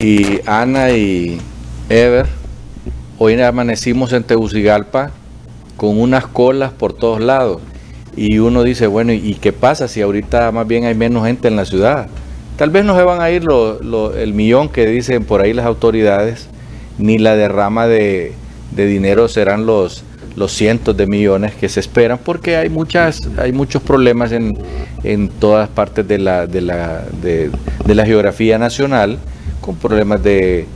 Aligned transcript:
y 0.00 0.38
Ana 0.46 0.92
y 0.92 1.40
Ever, 1.88 2.26
hoy 3.18 3.40
amanecimos 3.40 4.12
en 4.12 4.22
Tegucigalpa 4.22 5.10
con 5.76 5.98
unas 6.00 6.24
colas 6.28 6.70
por 6.70 6.92
todos 6.92 7.20
lados. 7.20 7.60
Y 8.14 8.38
uno 8.38 8.62
dice, 8.62 8.86
bueno, 8.86 9.12
¿y 9.12 9.34
qué 9.34 9.52
pasa 9.52 9.88
si 9.88 10.00
ahorita 10.00 10.52
más 10.52 10.68
bien 10.68 10.84
hay 10.84 10.94
menos 10.94 11.26
gente 11.26 11.48
en 11.48 11.56
la 11.56 11.64
ciudad? 11.64 12.06
Tal 12.56 12.70
vez 12.70 12.84
no 12.84 12.96
se 12.96 13.02
van 13.02 13.20
a 13.20 13.30
ir 13.32 13.44
el 14.16 14.34
millón 14.34 14.68
que 14.68 14.86
dicen 14.86 15.24
por 15.24 15.40
ahí 15.40 15.52
las 15.52 15.66
autoridades, 15.66 16.48
ni 16.98 17.18
la 17.18 17.34
derrama 17.34 17.88
de, 17.88 18.34
dinero 18.76 19.26
serán 19.26 19.66
los, 19.66 20.04
los 20.36 20.52
cientos 20.52 20.96
de 20.96 21.08
millones 21.08 21.54
que 21.56 21.68
se 21.68 21.80
esperan, 21.80 22.20
porque 22.24 22.56
hay 22.56 22.68
muchas, 22.68 23.28
hay 23.36 23.50
muchos 23.50 23.82
problemas 23.82 24.30
en, 24.30 24.56
en 25.02 25.28
todas 25.28 25.68
partes 25.68 26.06
de 26.06 26.18
la, 26.18 26.46
geografía 28.06 28.58
nacional, 28.58 29.18
con 29.68 29.76
problemas 29.76 30.22
de, 30.22 30.66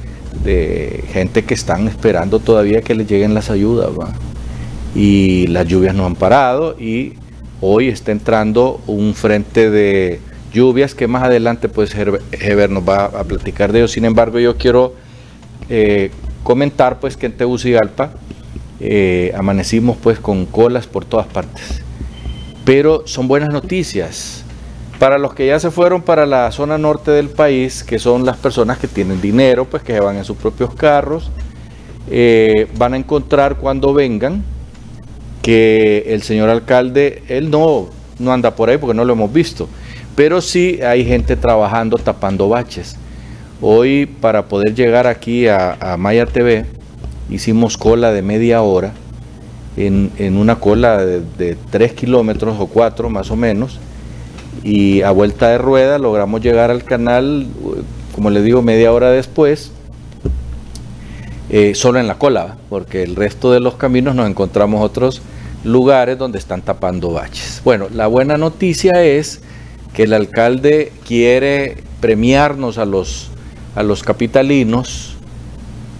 gente 1.14 1.44
que 1.44 1.54
están 1.54 1.88
esperando 1.88 2.40
todavía 2.40 2.82
que 2.82 2.94
les 2.94 3.08
lleguen 3.08 3.32
las 3.32 3.48
ayudas. 3.48 3.88
Y 4.94 5.46
las 5.46 5.66
lluvias 5.66 5.94
no 5.94 6.04
han 6.04 6.14
parado 6.14 6.78
y 6.78 7.14
hoy 7.62 7.88
está 7.88 8.12
entrando 8.12 8.82
un 8.86 9.14
frente 9.14 9.70
de 9.70 10.20
lluvias 10.52 10.94
que 10.94 11.06
más 11.06 11.22
adelante 11.22 11.70
pues 11.70 11.94
Heber 11.94 12.68
nos 12.68 12.86
va 12.86 13.06
a 13.06 13.24
platicar 13.24 13.72
de 13.72 13.78
ello. 13.78 13.88
Sin 13.88 14.04
embargo, 14.04 14.38
yo 14.38 14.58
quiero 14.58 14.92
eh, 15.70 16.10
comentar 16.42 17.00
pues 17.00 17.16
que 17.16 17.24
en 17.24 17.32
Tegucigalpa 17.32 18.12
eh, 18.78 19.32
amanecimos 19.34 19.96
pues 19.96 20.18
con 20.18 20.44
colas 20.44 20.86
por 20.86 21.06
todas 21.06 21.28
partes. 21.28 21.80
Pero 22.66 23.04
son 23.06 23.26
buenas 23.26 23.48
noticias. 23.48 24.44
Para 25.02 25.18
los 25.18 25.34
que 25.34 25.48
ya 25.48 25.58
se 25.58 25.72
fueron 25.72 26.00
para 26.02 26.26
la 26.26 26.52
zona 26.52 26.78
norte 26.78 27.10
del 27.10 27.28
país, 27.28 27.82
que 27.82 27.98
son 27.98 28.24
las 28.24 28.36
personas 28.36 28.78
que 28.78 28.86
tienen 28.86 29.20
dinero, 29.20 29.64
pues 29.64 29.82
que 29.82 29.94
se 29.94 29.98
van 29.98 30.16
en 30.16 30.24
sus 30.24 30.36
propios 30.36 30.76
carros, 30.76 31.28
eh, 32.08 32.68
van 32.78 32.94
a 32.94 32.98
encontrar 32.98 33.56
cuando 33.56 33.92
vengan 33.94 34.44
que 35.42 36.04
el 36.06 36.22
señor 36.22 36.50
alcalde, 36.50 37.24
él 37.26 37.50
no, 37.50 37.88
no 38.20 38.32
anda 38.32 38.54
por 38.54 38.70
ahí 38.70 38.78
porque 38.78 38.94
no 38.94 39.04
lo 39.04 39.14
hemos 39.14 39.32
visto, 39.32 39.68
pero 40.14 40.40
sí 40.40 40.78
hay 40.80 41.04
gente 41.04 41.34
trabajando 41.34 41.98
tapando 41.98 42.48
baches. 42.48 42.94
Hoy 43.60 44.06
para 44.06 44.46
poder 44.46 44.72
llegar 44.72 45.08
aquí 45.08 45.48
a, 45.48 45.96
Maya 45.98 46.26
TV 46.26 46.64
hicimos 47.28 47.76
cola 47.76 48.12
de 48.12 48.22
media 48.22 48.62
hora 48.62 48.92
en, 49.76 50.12
una 50.38 50.60
cola 50.60 51.04
de, 51.04 51.22
de 51.38 51.56
3 51.72 51.92
kilómetros 51.94 52.54
o 52.60 52.68
4 52.68 53.10
más 53.10 53.32
o 53.32 53.34
menos 53.34 53.80
y 54.62 55.02
a 55.02 55.10
vuelta 55.10 55.48
de 55.48 55.58
rueda 55.58 55.98
logramos 55.98 56.40
llegar 56.40 56.70
al 56.70 56.84
canal, 56.84 57.46
como 58.14 58.30
les 58.30 58.44
digo, 58.44 58.62
media 58.62 58.92
hora 58.92 59.10
después, 59.10 59.72
eh, 61.50 61.74
solo 61.74 61.98
en 61.98 62.06
la 62.06 62.18
cola, 62.18 62.56
porque 62.68 63.02
el 63.02 63.16
resto 63.16 63.52
de 63.52 63.60
los 63.60 63.74
caminos 63.74 64.14
nos 64.14 64.28
encontramos 64.28 64.82
otros 64.82 65.22
lugares 65.64 66.18
donde 66.18 66.38
están 66.38 66.62
tapando 66.62 67.12
baches. 67.12 67.60
Bueno, 67.64 67.88
la 67.92 68.06
buena 68.06 68.36
noticia 68.36 69.04
es 69.04 69.42
que 69.92 70.04
el 70.04 70.14
alcalde 70.14 70.92
quiere 71.06 71.76
premiarnos 72.00 72.78
a 72.78 72.84
los, 72.84 73.30
a 73.74 73.82
los 73.82 74.02
capitalinos, 74.02 75.16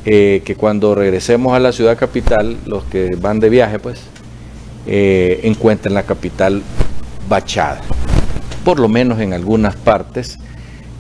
eh, 0.04 0.42
que 0.44 0.56
cuando 0.56 0.94
regresemos 0.94 1.54
a 1.54 1.60
la 1.60 1.72
ciudad 1.72 1.98
capital, 1.98 2.56
los 2.66 2.84
que 2.84 3.10
van 3.20 3.38
de 3.38 3.50
viaje, 3.50 3.78
pues, 3.78 4.00
eh, 4.86 5.40
encuentren 5.44 5.94
la 5.94 6.02
capital 6.02 6.62
bachada, 7.28 7.80
por 8.64 8.78
lo 8.80 8.88
menos 8.88 9.20
en 9.20 9.32
algunas 9.32 9.76
partes, 9.76 10.38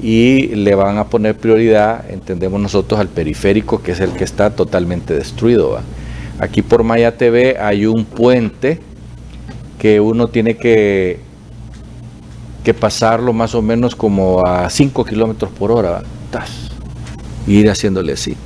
y 0.00 0.48
le 0.54 0.74
van 0.74 0.98
a 0.98 1.04
poner 1.04 1.36
prioridad, 1.36 2.10
entendemos 2.10 2.60
nosotros, 2.60 2.98
al 3.00 3.08
periférico, 3.08 3.82
que 3.82 3.92
es 3.92 4.00
el 4.00 4.10
que 4.12 4.24
está 4.24 4.50
totalmente 4.50 5.14
destruido. 5.14 5.78
Aquí 6.38 6.62
por 6.62 6.82
Maya 6.82 7.16
TV 7.16 7.56
hay 7.60 7.86
un 7.86 8.04
puente 8.04 8.80
que 9.78 10.00
uno 10.00 10.28
tiene 10.28 10.56
que 10.56 11.20
que 12.62 12.74
pasarlo 12.74 13.32
más 13.32 13.54
o 13.54 13.62
menos 13.62 13.96
como 13.96 14.46
a 14.46 14.70
5 14.70 15.04
kilómetros 15.04 15.50
por 15.50 15.72
hora, 15.72 16.02
y 17.46 17.58
ir 17.58 17.70
haciéndole 17.70 18.12
así. 18.12 18.36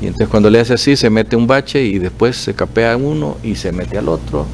Y 0.00 0.06
entonces 0.06 0.28
cuando 0.28 0.50
le 0.50 0.60
hace 0.60 0.74
así, 0.74 0.94
se 0.94 1.10
mete 1.10 1.36
un 1.36 1.46
bache 1.46 1.82
y 1.82 1.98
después 1.98 2.36
se 2.36 2.54
capea 2.54 2.96
uno 2.96 3.36
y 3.42 3.56
se 3.56 3.72
mete 3.72 3.98
al 3.98 4.08
otro. 4.08 4.46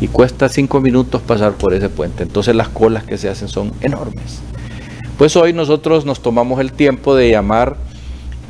Y 0.00 0.08
cuesta 0.08 0.48
5 0.48 0.80
minutos 0.80 1.22
pasar 1.22 1.52
por 1.52 1.72
ese 1.72 1.88
puente. 1.88 2.22
Entonces 2.22 2.54
las 2.54 2.68
colas 2.68 3.04
que 3.04 3.16
se 3.16 3.28
hacen 3.28 3.48
son 3.48 3.72
enormes. 3.80 4.40
Pues 5.16 5.36
hoy 5.36 5.52
nosotros 5.54 6.04
nos 6.04 6.20
tomamos 6.20 6.60
el 6.60 6.72
tiempo 6.72 7.14
de 7.14 7.30
llamar 7.30 7.76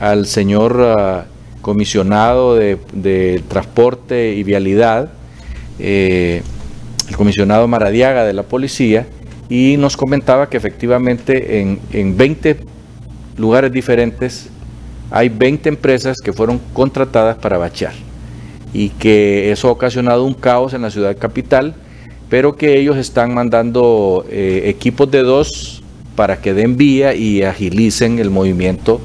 al 0.01 0.27
señor 0.27 0.95
ah, 0.99 1.27
comisionado 1.63 2.57
de, 2.57 3.43
transporte 3.49 4.35
y 4.35 4.43
vialidad, 4.43 5.11
eh, 5.79 6.43
el 7.09 7.17
comisionado 7.17 7.69
Maradiaga 7.69 8.25
de 8.25 8.33
la 8.33 8.43
policía, 8.43 9.07
y 9.49 9.77
nos 9.79 9.97
comentaba 9.97 10.49
que 10.49 10.57
efectivamente 10.57 11.61
en, 11.61 11.79
en 11.93 12.17
20 12.17 12.59
lugares 13.37 13.71
diferentes 13.71 14.49
hay 15.13 15.29
20 15.29 15.69
empresas 15.69 16.17
que 16.23 16.33
fueron 16.33 16.61
contratadas 16.73 17.37
para 17.37 17.59
bachear 17.59 17.95
y 18.77 18.91
que 18.91 19.51
eso 19.53 19.69
ha 19.69 19.71
ocasionado 19.71 20.25
un 20.25 20.35
caos 20.35 20.75
en 20.75 20.83
la 20.83 20.91
ciudad 20.91 21.17
capital, 21.17 21.75
pero 22.29 22.57
que 22.57 22.79
ellos 22.79 22.99
están 22.99 23.33
mandando 23.33 24.27
eh, 24.29 24.65
equipos 24.67 25.11
de 25.11 25.23
dos 25.23 25.83
para 26.15 26.43
que 26.43 26.53
den 26.53 26.77
vía 26.77 27.15
y 27.15 27.43
agilicen 27.43 28.19
el 28.19 28.29
movimiento 28.29 29.01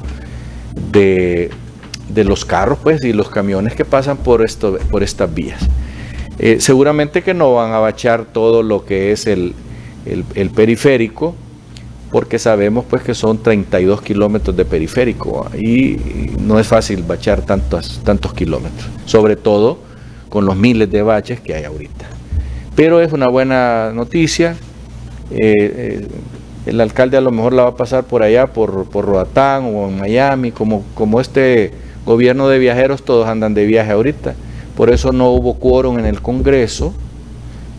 de, 0.90 1.50
los 2.14 2.44
carros 2.44 2.80
pues, 2.82 3.02
y 3.02 3.14
los 3.14 3.30
camiones 3.30 3.74
que 3.74 3.86
pasan 3.86 4.18
por, 4.18 4.44
esto, 4.44 4.78
por 4.90 5.02
estas 5.02 5.32
vías. 5.32 5.66
Eh, 6.38 6.58
seguramente 6.60 7.22
que 7.22 7.32
no 7.32 7.54
van 7.54 7.72
a 7.72 7.78
bachear 7.78 8.26
todo 8.26 8.62
lo 8.62 8.84
que 8.84 9.12
es 9.12 9.26
el, 9.26 9.54
el, 10.04 10.50
periférico, 10.50 11.34
porque 12.12 12.38
sabemos 12.38 12.84
pues 12.88 13.02
que 13.02 13.14
son 13.14 13.42
32 13.42 14.02
kilómetros 14.02 14.54
de 14.54 14.66
periférico 14.66 15.50
y 15.58 15.96
no 16.38 16.60
es 16.60 16.66
fácil 16.66 17.02
bachar 17.02 17.40
tantos, 17.40 18.00
tantos 18.04 18.34
kilómetros, 18.34 18.88
sobre 19.06 19.34
todo 19.34 19.78
con 20.28 20.44
los 20.44 20.54
miles 20.54 20.90
de 20.90 21.02
baches 21.02 21.40
que 21.40 21.54
hay 21.54 21.64
ahorita. 21.64 22.06
Pero 22.76 23.00
es 23.00 23.12
una 23.12 23.28
buena 23.28 23.92
noticia. 23.94 24.56
Eh, 25.30 25.38
eh, 25.40 26.08
el 26.66 26.80
alcalde 26.80 27.16
a 27.16 27.20
lo 27.20 27.30
mejor 27.30 27.54
la 27.54 27.64
va 27.64 27.70
a 27.70 27.76
pasar 27.76 28.04
por 28.04 28.22
allá, 28.22 28.46
por, 28.46 28.84
por 28.88 29.06
Roatán 29.06 29.64
o 29.74 29.88
en 29.88 29.98
Miami, 29.98 30.52
como, 30.52 30.84
como 30.94 31.20
este 31.20 31.72
gobierno 32.06 32.48
de 32.48 32.58
viajeros, 32.58 33.02
todos 33.02 33.26
andan 33.26 33.54
de 33.54 33.66
viaje 33.66 33.90
ahorita. 33.90 34.34
Por 34.76 34.90
eso 34.90 35.12
no 35.12 35.30
hubo 35.30 35.54
quórum 35.58 35.98
en 35.98 36.06
el 36.06 36.20
Congreso 36.22 36.94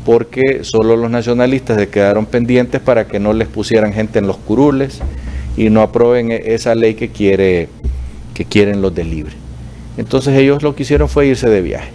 porque 0.05 0.63
solo 0.63 0.95
los 0.95 1.09
nacionalistas 1.09 1.77
se 1.77 1.87
quedaron 1.87 2.25
pendientes 2.25 2.81
para 2.81 3.07
que 3.07 3.19
no 3.19 3.33
les 3.33 3.47
pusieran 3.47 3.93
gente 3.93 4.19
en 4.19 4.27
los 4.27 4.37
curules 4.37 4.99
y 5.55 5.69
no 5.69 5.81
aprueben 5.81 6.31
e-, 6.31 6.53
esa 6.53 6.75
ley 6.75 6.95
que, 6.95 7.09
quiere, 7.09 7.69
que 8.33 8.45
quieren 8.45 8.81
los 8.81 8.93
de 8.93 9.03
libre. 9.03 9.33
Entonces 9.97 10.37
ellos 10.37 10.63
lo 10.63 10.75
que 10.75 10.83
hicieron 10.83 11.07
fue 11.07 11.27
irse 11.27 11.49
de 11.49 11.61
viaje. 11.61 11.91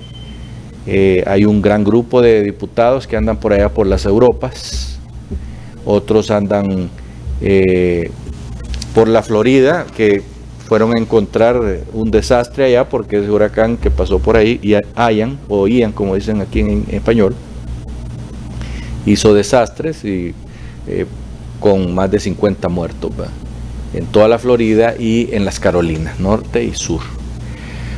Eh, 0.86 1.22
hay 1.26 1.44
un 1.44 1.60
gran 1.60 1.84
grupo 1.84 2.22
de 2.22 2.42
diputados 2.42 3.06
que 3.06 3.16
andan 3.16 3.36
por 3.38 3.52
allá 3.52 3.68
por 3.68 3.86
las 3.86 4.06
Europas, 4.06 4.98
otros 5.84 6.30
andan 6.30 6.88
eh, 7.42 8.10
por 8.94 9.08
la 9.08 9.22
Florida, 9.22 9.84
que 9.96 10.22
fueron 10.66 10.96
a 10.96 10.98
encontrar 11.00 11.60
un 11.92 12.10
desastre 12.10 12.64
allá 12.64 12.88
porque 12.88 13.18
ese 13.18 13.30
huracán 13.30 13.76
que 13.76 13.90
pasó 13.90 14.18
por 14.18 14.36
ahí, 14.36 14.60
y 14.62 14.74
hayan 14.94 15.38
o 15.48 15.66
como 15.94 16.14
dicen 16.14 16.40
aquí 16.40 16.60
en 16.60 16.84
español, 16.90 17.34
hizo 19.12 19.34
desastres 19.34 20.04
y 20.04 20.34
eh, 20.86 21.06
con 21.60 21.94
más 21.94 22.10
de 22.10 22.20
50 22.20 22.68
muertos 22.68 23.12
en 23.94 24.06
toda 24.06 24.28
la 24.28 24.38
Florida 24.38 24.94
y 24.98 25.28
en 25.32 25.44
las 25.44 25.60
Carolinas, 25.60 26.20
norte 26.20 26.62
y 26.62 26.74
sur. 26.74 27.00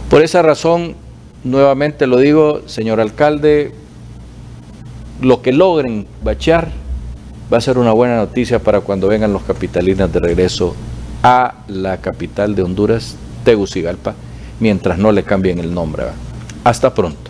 Por 0.09 0.23
esa 0.23 0.43
razón, 0.43 0.95
nuevamente 1.45 2.07
lo 2.07 2.19
digo, 2.19 2.62
señor 2.67 3.01
alcalde, 3.01 3.73
lo 5.21 5.43
que 5.43 5.53
logren 5.53 6.07
bachear 6.23 6.71
va 7.53 7.59
a 7.59 7.61
ser 7.61 7.79
una 7.79 7.93
buena 7.93 8.17
noticia 8.17 8.61
para 8.61 8.81
cuando 8.81 9.09
vengan 9.09 9.33
los 9.33 9.43
capitalinos 9.43 10.12
de 10.12 10.21
regreso 10.21 10.75
a 11.23 11.55
la 11.69 12.01
capital 12.01 12.55
de 12.55 12.62
Honduras, 12.62 13.17
Tegucigalpa, 13.45 14.15
mientras 14.61 14.99
no 14.99 15.12
le 15.12 15.23
cambien 15.23 15.59
el 15.59 15.75
nombre. 15.75 16.05
Hasta 16.65 16.95
pronto. 16.95 17.30